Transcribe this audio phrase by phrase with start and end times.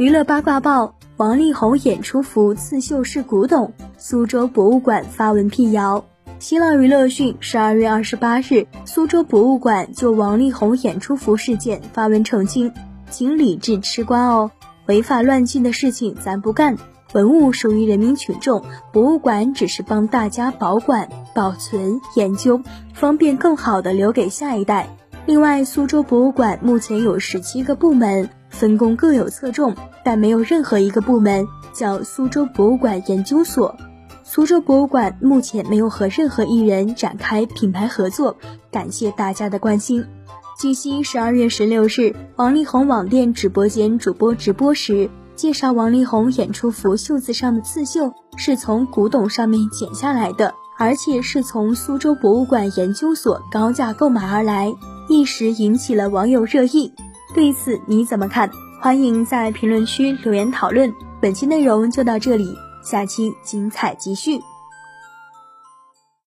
[0.00, 6.06] 娱乐八卦报：王力宏演出服刺绣是古董，苏州博物馆发文辟谣。
[6.38, 12.72] 新浪娱乐讯，十二月二十八日，苏州博物馆就王力宏演出服事件发文澄清，
[13.10, 14.50] 请理智吃瓜哦，
[14.86, 16.78] 违法乱纪的事情咱不干。
[17.12, 18.64] 文物属于人民群众，
[18.94, 22.62] 博物馆只是帮大家保管、保存、研究，
[22.94, 24.96] 方便更好的留给下一代。
[25.26, 28.30] 另外，苏州博物馆目前有十七个部门。
[28.50, 29.74] 分工各有侧重，
[30.04, 33.74] 但没有任何一个部门叫苏州博物馆研究所。
[34.22, 38.36] 苏州博物馆目前没有和任何艺人展开品牌合作，
[38.70, 40.04] 感谢大家的关心。
[40.60, 54.70] 据悉，十二月十六日，王力宏网店直播间主播直播时介绍，王力宏演出服袖子上的刺绣是从古董上面剪下来的，而且是从苏州博物馆研究所高价购买而来，
[55.08, 56.92] 一时引起了网友热议。
[57.32, 58.50] 对此你怎么看？
[58.80, 60.92] 欢迎在评论区留言讨论。
[61.20, 64.40] 本期内容就到这里，下期精彩继续。